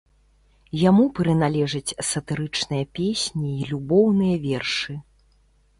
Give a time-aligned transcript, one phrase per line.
[0.83, 4.93] Яму прыналежаць сатырычныя песні і любоўныя вершы.